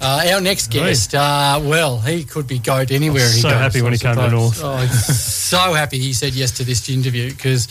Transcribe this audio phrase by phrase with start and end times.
[0.00, 3.28] Uh, our next guest, uh, well, he could be goat anywhere.
[3.28, 4.60] he so goes, happy when I he came to North.
[4.64, 7.68] Oh, so happy he said yes to this interview because,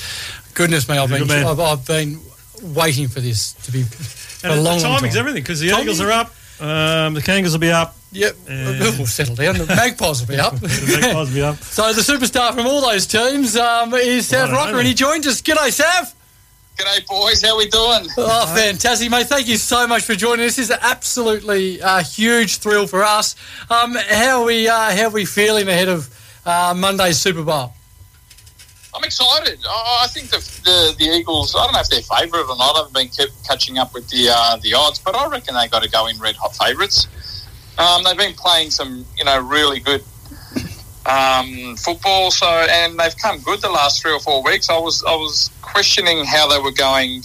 [0.53, 2.19] goodness me, I've been, I've, I've, been
[2.61, 3.83] waiting for this to be.
[4.43, 5.19] And a long, the timing's time.
[5.19, 5.85] everything because the Timing?
[5.85, 6.27] Eagles are up,
[6.61, 7.95] um, the Kangas will be up.
[8.11, 9.57] Yep, we'll settle down.
[9.57, 10.55] The Magpies will be up.
[10.59, 11.57] the Magpies will be up.
[11.63, 15.41] so the superstar from all those teams um, is Sav Rocca, and he joins us.
[15.41, 16.13] G'day, Sav.
[16.79, 17.43] G'day, boys.
[17.43, 18.07] How we doing?
[18.17, 19.27] Oh, fantastic, mate.
[19.27, 20.55] Thank you so much for joining us.
[20.55, 23.35] This is absolutely a huge thrill for us.
[23.69, 26.09] Um, how are we uh, how are we feeling ahead of
[26.45, 27.73] uh, Monday's Super Bowl?
[28.95, 29.59] I'm excited.
[29.67, 31.53] I think the, the, the Eagles.
[31.53, 32.75] I don't know if they're favourite or not.
[32.75, 35.67] I haven't been kept catching up with the uh, the odds, but I reckon they
[35.67, 37.07] got to go in red hot favourites.
[37.77, 40.01] Um, they've been playing some, you know, really good
[41.09, 42.31] um, football.
[42.31, 44.69] So, and they've come good the last three or four weeks.
[44.69, 47.23] I was I was questioning how they were going.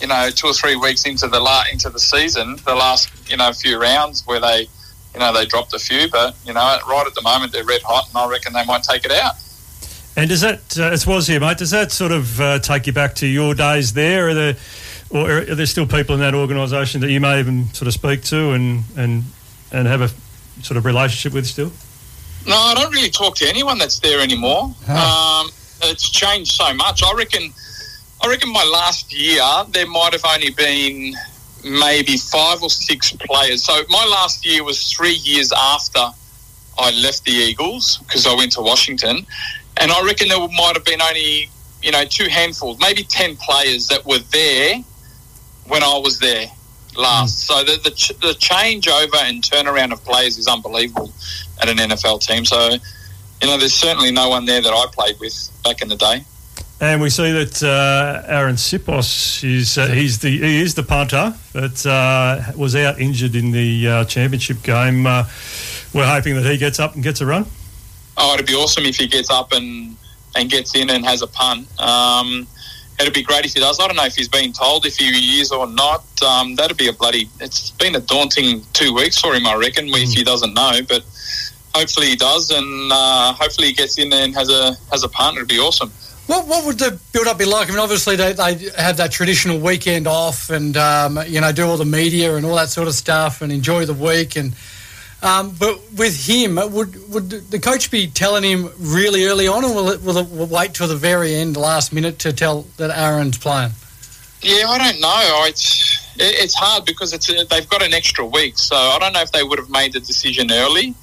[0.00, 3.36] You know, two or three weeks into the la- into the season, the last you
[3.36, 4.68] know few rounds where they,
[5.14, 7.82] you know, they dropped a few, but you know, right at the moment they're red
[7.82, 9.36] hot, and I reckon they might take it out.
[10.16, 12.92] And does that, uh, it was here, mate, does that sort of uh, take you
[12.94, 14.30] back to your days there?
[14.30, 14.56] Are there,
[15.10, 18.22] or are there still people in that organisation that you may even sort of speak
[18.24, 19.24] to and, and,
[19.70, 20.08] and have a
[20.62, 21.70] sort of relationship with still?
[22.46, 24.74] No, I don't really talk to anyone that's there anymore.
[24.86, 25.42] Huh.
[25.44, 25.50] Um,
[25.82, 27.02] it's changed so much.
[27.02, 27.52] I reckon.
[28.22, 31.14] I reckon my last year there might have only been
[31.62, 33.62] maybe five or six players.
[33.62, 36.00] So my last year was three years after
[36.78, 39.26] I left the Eagles because I went to Washington,
[39.76, 41.50] and I reckon there might have been only
[41.82, 44.82] you know two handfuls, maybe ten players that were there
[45.66, 46.46] when I was there
[46.96, 47.38] last.
[47.38, 47.46] Mm.
[47.46, 51.12] So the, the, ch- the changeover and turnaround of players is unbelievable
[51.60, 52.44] at an NFL team.
[52.44, 55.96] So, you know, there's certainly no one there that I played with back in the
[55.96, 56.24] day.
[56.78, 61.34] And we see that uh, Arryn Siposs is uh, he's the he is the punter
[61.54, 65.06] that uh, was out injured in the uh, championship game.
[65.06, 65.24] Uh,
[65.94, 67.46] we're hoping that he gets up and gets a run.
[68.18, 69.96] Oh, it'd be awesome if he gets up and
[70.34, 71.66] and gets in and has a punt.
[71.80, 72.46] Um,
[73.00, 73.80] it'd be great if he does.
[73.80, 76.04] I don't know if he's been told if he is or not.
[76.22, 77.28] Um, that'd be a bloody.
[77.40, 80.02] It's been a daunting two weeks for him, I reckon, mm.
[80.02, 80.80] if he doesn't know.
[80.86, 81.04] But
[81.76, 85.08] hopefully he does, and uh, hopefully he gets in there and has a has a
[85.08, 85.36] punt.
[85.36, 85.90] It'd be awesome.
[86.26, 87.68] What, what would the build up be like?
[87.68, 91.66] I mean, obviously they, they have that traditional weekend off, and um, you know do
[91.66, 94.54] all the media and all that sort of stuff, and enjoy the week and
[95.22, 99.74] um, but with him, would would the coach be telling him really early on, or
[99.74, 103.38] will it, will it wait till the very end, last minute, to tell that Arryn's
[103.38, 103.72] playing?
[104.42, 105.44] Yeah, I don't know.
[105.46, 109.32] It's it's hard because it's they've got an extra week, so I don't know if
[109.32, 110.94] they would have made the decision early,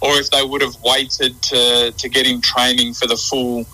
[0.00, 3.64] or if they would have waited to to get him training for the full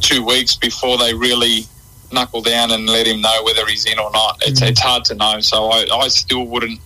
[0.00, 1.64] two weeks before they really
[2.12, 4.40] knuckle down and let him know whether he's in or not.
[4.42, 4.70] It's mm-hmm.
[4.70, 5.40] it's hard to know.
[5.40, 6.80] So I, I still wouldn't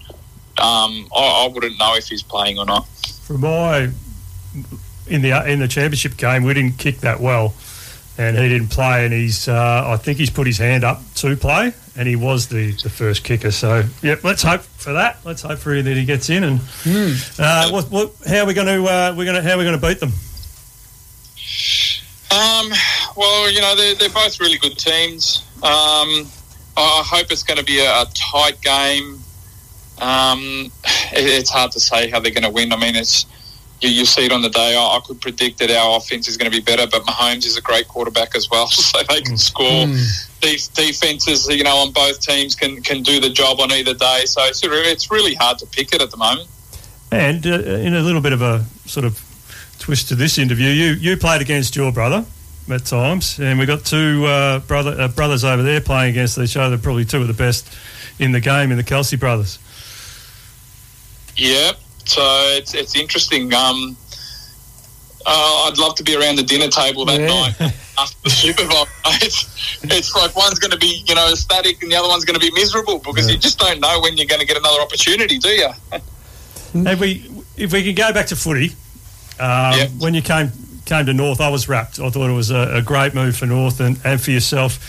[0.59, 2.87] um, I, I, wouldn't know if he's playing or not.
[2.87, 3.91] From my
[5.09, 7.55] in the in the championship game, we didn't kick that well,
[8.16, 9.05] and he didn't play.
[9.05, 12.49] And he's uh, I think he's put his hand up to play, and he was
[12.49, 13.50] the, the first kicker.
[13.50, 15.19] So yep, let's hope for that.
[15.25, 16.44] Let's hope for that he gets in.
[16.44, 17.41] And mm.
[17.41, 19.65] uh, what, what, how are we going to uh, we're going to how are we
[19.65, 20.12] going to beat them?
[22.31, 22.71] Um,
[23.16, 25.44] well, you know they're, they're both really good teams.
[25.62, 26.27] Um,
[26.77, 29.21] I hope it's going to be a, a tight game.
[30.00, 30.72] Um,
[31.12, 32.72] it, it's hard to say how they're going to win.
[32.72, 33.26] I mean, it's
[33.84, 34.75] you, you see it on the day.
[34.75, 37.56] I, I, could predict that our offense is going to be better, but Mahomes is
[37.56, 39.87] a great quarterback as well, so they can score.
[39.87, 40.41] Mm.
[40.41, 44.23] These defenses, you know, on both teams can can do the job on either day.
[44.27, 46.49] So it's, it's really hard to pick it at the moment.
[47.11, 49.23] And uh, in a little bit of a sort of
[49.78, 52.25] twist to this interview, you you played against your brother
[52.71, 56.56] at times, and we got two uh, brother uh, brothers over there playing against each
[56.56, 56.78] other.
[56.78, 57.69] Probably two of the best
[58.19, 59.59] in the game in the Kelce brothers.
[61.37, 61.73] Yeah,
[62.05, 62.23] so
[62.57, 63.53] it's it's interesting.
[63.53, 63.97] Um,
[65.27, 67.27] uh, I'd love to be around the dinner table that yeah.
[67.27, 67.61] night
[67.99, 68.87] after the Super Bowl.
[69.23, 72.39] It's, it's like one's going to be you know ecstatic and the other one's going
[72.39, 73.35] to be miserable because yeah.
[73.35, 75.71] you just don't know when you're going to get another opportunity, do you?
[76.77, 78.75] If we if we could go back to footy,
[79.39, 79.91] um, yep.
[79.99, 80.50] when you came
[80.85, 82.00] came to North, I was wrapped.
[82.00, 84.81] I thought it was a, a great move for North and, and for yourself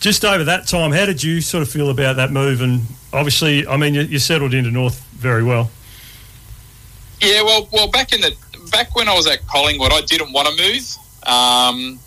[0.00, 2.60] just over that time, how did you sort of feel about that move?
[2.60, 2.82] And
[3.12, 5.70] obviously, I mean, you, you, settled into North very well.
[7.20, 8.36] Yeah, well, well, back in the
[8.70, 10.96] back when I was at Collingwood, I didn't want to move.
[11.26, 11.98] Um,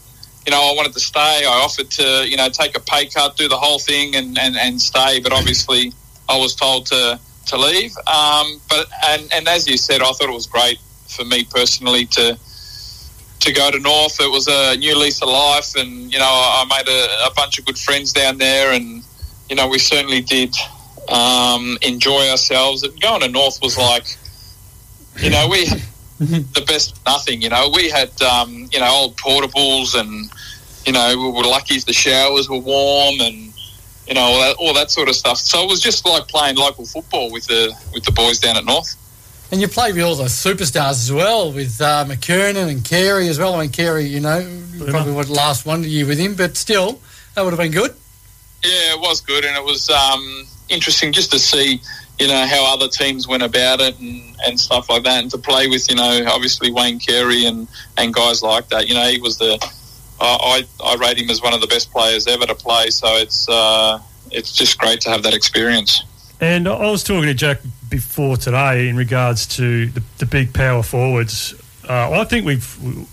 [0.45, 1.45] you know, I wanted to stay.
[1.45, 4.55] I offered to, you know, take a pay cut, do the whole thing, and, and,
[4.57, 5.19] and stay.
[5.19, 5.93] But obviously,
[6.27, 7.95] I was told to to leave.
[8.07, 12.05] Um, but and and as you said, I thought it was great for me personally
[12.05, 12.37] to
[13.39, 14.19] to go to North.
[14.19, 17.57] It was a new lease of life, and you know, I made a, a bunch
[17.59, 19.03] of good friends down there, and
[19.49, 20.55] you know, we certainly did
[21.07, 22.83] um, enjoy ourselves.
[22.83, 24.05] And going to North was like,
[25.21, 25.81] you know, we had
[26.53, 27.41] the best nothing.
[27.41, 30.29] You know, we had um, you know old portables, and
[30.85, 33.53] you know we were lucky if the showers were warm, and
[34.07, 35.37] you know all that, all that sort of stuff.
[35.37, 38.65] So it was just like playing local football with the with the boys down at
[38.65, 38.95] North.
[39.51, 43.39] And you played with all the superstars as well, with uh, McKernan and Carey as
[43.39, 43.55] well.
[43.55, 44.47] I mean, Carey, you know,
[44.89, 47.01] probably would last one year with him, but still,
[47.33, 47.95] that would have been good.
[48.63, 51.81] Yeah, it was good, and it was um, interesting just to see,
[52.19, 55.37] you know, how other teams went about it and, and stuff like that, and to
[55.37, 57.67] play with, you know, obviously Wayne Carey and,
[57.97, 58.87] and guys like that.
[58.87, 59.57] You know, he was the,
[60.19, 62.89] I I rate him as one of the best players ever to play.
[62.89, 63.99] So it's uh,
[64.31, 66.03] it's just great to have that experience.
[66.41, 70.83] And I was talking to Jack before today in regards to the, the big power
[70.83, 71.53] forwards.
[71.87, 73.07] Uh, I think we've,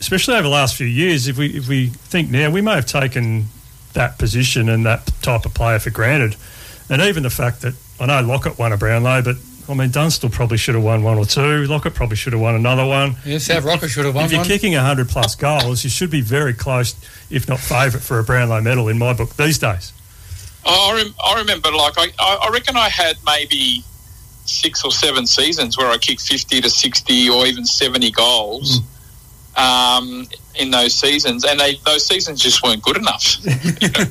[0.00, 2.86] especially over the last few years, if we if we think now, we may have
[2.86, 3.46] taken
[3.92, 6.36] that position and that type of player for granted.
[6.88, 9.36] And even the fact that I know Lockett won a Brownlow, but
[9.68, 11.64] I mean Dunstall probably should have won one or two.
[11.64, 13.16] Lockett probably should have won another one.
[13.24, 14.46] Yeah, Sav Rocca should have won If you're one.
[14.46, 16.94] kicking 100 plus goals, you should be very close,
[17.30, 19.92] if not favourite, for a Brownlow medal in my book these days.
[20.64, 23.84] I, rem- I remember, like, I, I reckon I had maybe
[24.44, 28.84] six or seven seasons where I kicked 50 to 60 or even 70 goals hmm.
[29.56, 33.36] Um, in those seasons, and they, those seasons just weren't good enough.
[33.80, 34.04] You know?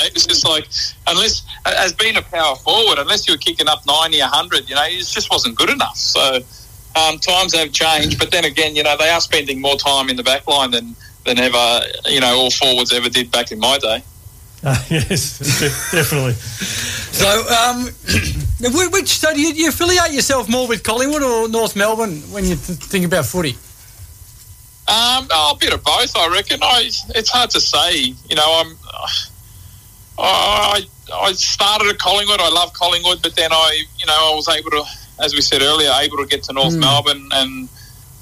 [0.00, 0.68] it was just like,
[1.06, 4.82] unless, as being a power forward, unless you were kicking up 90, 100, you know,
[4.84, 5.96] it just wasn't good enough.
[5.96, 6.40] So
[6.96, 10.16] um, times have changed, but then again, you know, they are spending more time in
[10.16, 13.78] the back line than, than ever, you know, all forwards ever did back in my
[13.78, 14.02] day.
[14.64, 15.38] Uh, yes,
[15.90, 16.34] definitely.
[16.34, 17.84] So, um,
[18.92, 22.44] which so do you, do you affiliate yourself more with Collingwood or North Melbourne when
[22.44, 23.56] you th- think about footy?
[24.92, 26.60] Um, oh, a bit of both, I reckon.
[26.62, 26.82] I,
[27.14, 28.14] it's hard to say.
[28.28, 28.76] You know, I'm.
[30.18, 32.40] I I started at Collingwood.
[32.40, 34.84] I love Collingwood, but then I, you know, I was able to,
[35.20, 36.80] as we said earlier, able to get to North Mm.
[36.80, 37.68] Melbourne, and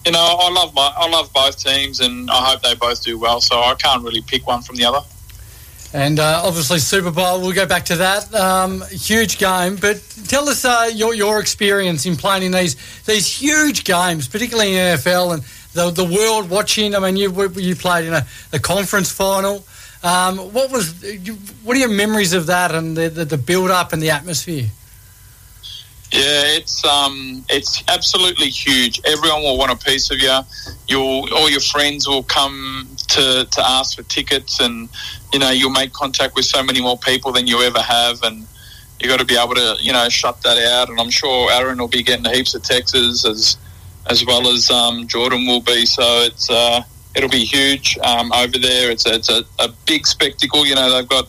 [0.07, 3.19] you know, I love my, I love both teams, and I hope they both do
[3.19, 3.41] well.
[3.41, 5.01] So I can't really pick one from the other.
[5.93, 8.33] And uh, obviously Super Bowl, we'll go back to that.
[8.33, 12.77] Um, huge game, but tell us uh, your your experience in playing in these
[13.07, 16.95] these huge games, particularly in NFL and the the world watching.
[16.95, 19.65] I mean, you you played in a, a conference final.
[20.03, 21.05] Um, what was
[21.63, 24.67] what are your memories of that and the the, the build up and the atmosphere?
[26.13, 29.01] Yeah, it's um, it's absolutely huge.
[29.05, 30.41] Everyone will want a piece of you.
[30.89, 34.89] You'll all your friends will come to to ask for tickets, and
[35.33, 38.45] you know you'll make contact with so many more people than you ever have, and
[38.99, 40.89] you got to be able to you know shut that out.
[40.89, 43.57] And I'm sure Arryn will be getting heaps of texts as
[44.09, 45.87] as well as um, Jordan will be.
[45.87, 46.83] So it's uh,
[47.15, 48.91] it'll be huge um, over there.
[48.91, 50.67] It's a, it's a, a big spectacle.
[50.67, 51.29] You know they've got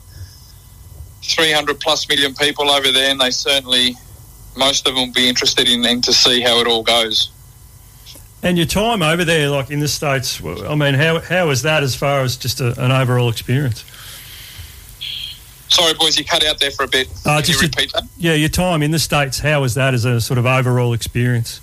[1.23, 3.95] 300 plus million people over there, and they certainly
[4.55, 7.31] most of them will be interested in, in to see how it all goes.
[8.43, 11.83] And your time over there, like in the States, I mean, how, how was that
[11.83, 13.85] as far as just a, an overall experience?
[15.69, 17.07] Sorry, boys, you cut out there for a bit.
[17.25, 18.03] Uh, Can just you repeat that?
[18.17, 21.61] Yeah, your time in the States, how was that as a sort of overall experience?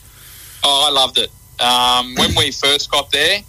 [0.65, 1.31] Oh, I loved it.
[1.61, 3.41] Um, when we first got there,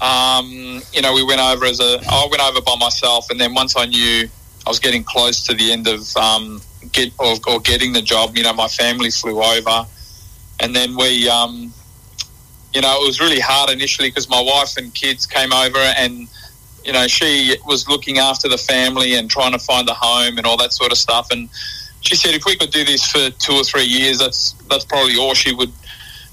[0.00, 2.00] um, you know, we went over as a.
[2.08, 4.28] I went over by myself, and then once I knew
[4.66, 6.60] I was getting close to the end of um,
[6.92, 9.86] get or, or getting the job, you know, my family flew over,
[10.60, 11.72] and then we, um,
[12.72, 16.28] you know, it was really hard initially because my wife and kids came over, and
[16.84, 20.46] you know, she was looking after the family and trying to find a home and
[20.46, 21.48] all that sort of stuff, and
[22.00, 25.16] she said if we could do this for two or three years, that's that's probably
[25.16, 25.72] all she would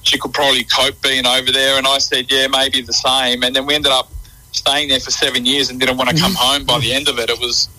[0.05, 1.77] she could probably cope being over there.
[1.77, 3.43] And I said, yeah, maybe the same.
[3.43, 4.11] And then we ended up
[4.51, 7.19] staying there for seven years and didn't want to come home by the end of
[7.19, 7.29] it.
[7.29, 7.69] It was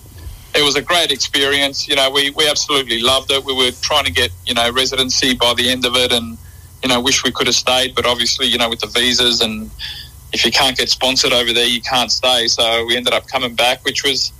[0.55, 1.87] it was a great experience.
[1.87, 3.43] You know, we, we absolutely loved it.
[3.43, 6.37] We were trying to get, you know, residency by the end of it and,
[6.81, 7.95] you know, wish we could have stayed.
[7.95, 9.69] But obviously, you know, with the visas and
[10.33, 12.47] if you can't get sponsored over there, you can't stay.
[12.47, 14.31] So we ended up coming back, which was,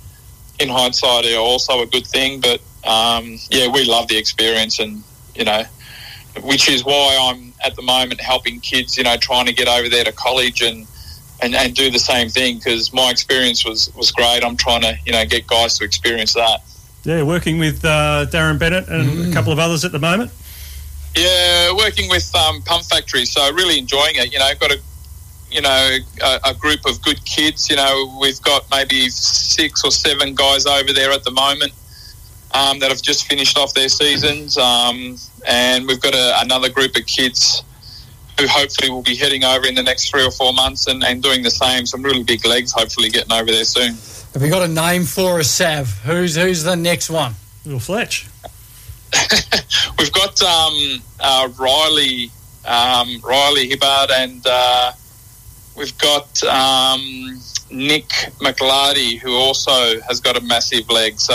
[0.58, 2.40] in hindsight, also a good thing.
[2.40, 5.02] But, um, yeah, we love the experience and,
[5.36, 5.62] you know,
[6.42, 9.88] which is why I'm at the moment helping kids, you know, trying to get over
[9.88, 10.86] there to college and
[11.40, 14.44] and, and do the same thing because my experience was was great.
[14.44, 16.62] I'm trying to you know get guys to experience that.
[17.04, 20.32] Yeah, working with uh, Darren Bennett and a couple of others at the moment.
[21.16, 24.32] Yeah, working with um, Pump Factory, so really enjoying it.
[24.32, 24.80] You know, I've got a
[25.50, 27.70] you know a, a group of good kids.
[27.70, 31.72] You know, we've got maybe six or seven guys over there at the moment
[32.52, 36.96] um, that have just finished off their seasons, um, and we've got a, another group
[36.96, 37.62] of kids
[38.38, 41.22] who hopefully will be heading over in the next three or four months and, and
[41.22, 41.86] doing the same.
[41.86, 43.94] Some really big legs, hopefully getting over there soon.
[44.34, 45.88] Have we got a name for us, Sav?
[46.04, 47.34] Who's who's the next one?
[47.64, 48.26] Little Fletch.
[49.98, 52.30] we've got um, uh, Riley
[52.64, 54.92] um, Riley Hibbard and uh,
[55.76, 57.40] we've got um,
[57.70, 61.18] Nick McLarty who also has got a massive leg.
[61.18, 61.34] So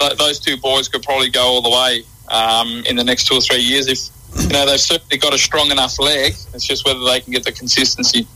[0.00, 3.34] th- those two boys could probably go all the way um, in the next two
[3.34, 3.98] or three years if
[4.42, 6.32] you know they've certainly got a strong enough leg.
[6.54, 8.26] It's just whether they can get the consistency.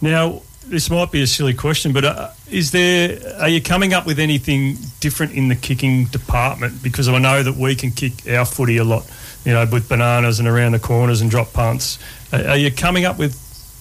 [0.00, 3.18] Now, this might be a silly question, but uh, is there?
[3.40, 6.82] Are you coming up with anything different in the kicking department?
[6.82, 9.10] Because I know that we can kick our footy a lot,
[9.44, 11.98] you know, with bananas and around the corners and drop punts.
[12.32, 13.34] Are, are you coming up with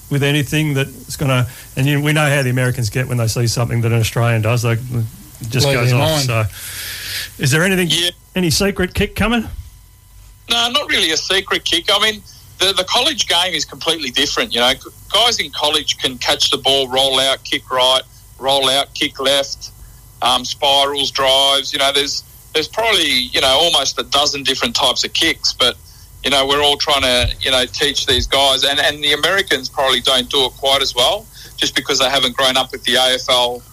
[0.10, 1.50] with anything that's going to?
[1.76, 4.42] And you, we know how the Americans get when they see something that an Australian
[4.42, 4.78] does, they
[5.42, 6.00] it just Blow goes off.
[6.00, 6.24] mind.
[6.24, 6.44] So,
[7.40, 7.88] is there anything?
[7.90, 8.12] Yeah.
[8.36, 9.48] Any secret kick coming?
[10.50, 11.86] No, not really a secret kick.
[11.90, 12.22] I mean,
[12.60, 14.54] the, the college game is completely different.
[14.54, 14.74] You know,
[15.12, 18.02] guys in college can catch the ball, roll out, kick right,
[18.40, 19.72] roll out, kick left,
[20.22, 21.72] um, spirals, drives.
[21.74, 25.78] You know, there's there's probably you know almost a dozen different types of kicks, but
[26.24, 29.70] you know we're all trying to you know teach these guys, and and the Americans
[29.70, 31.26] probably don't do it quite as well,
[31.58, 33.64] just because they haven't grown up with the AFL.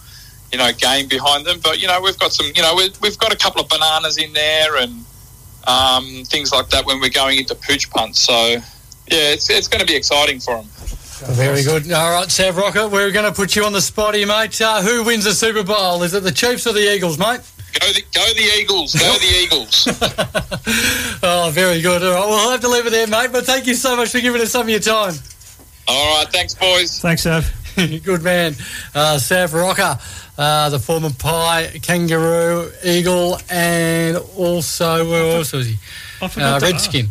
[0.51, 2.47] You know, game behind them, but you know we've got some.
[2.55, 5.03] You know, we've, we've got a couple of bananas in there, and
[5.67, 8.21] um, things like that when we're going into pooch punts.
[8.21, 8.61] So, yeah,
[9.07, 10.67] it's, it's going to be exciting for them.
[11.35, 11.91] Very good.
[11.91, 14.59] All right, Sav Rocca, we're going to put you on the spot here, mate.
[14.61, 16.03] Uh, who wins the Super Bowl?
[16.03, 17.41] Is it the Chiefs or the Eagles, mate?
[17.79, 18.93] Go the, go the Eagles.
[18.93, 19.87] Go the Eagles.
[21.23, 22.03] Oh, very good.
[22.03, 23.31] All right, we'll have to leave it there, mate.
[23.31, 25.13] But thank you so much for giving us some of your time.
[25.87, 26.99] All right, thanks, boys.
[27.01, 27.51] Thanks, Sav.
[28.03, 28.53] good man.
[28.93, 29.99] Uh, Sav Rocca,
[30.37, 35.75] uh, the former Pie, Kangaroo, Eagle, and also, where else was he?
[36.21, 37.09] I forgot Uh, Redskin.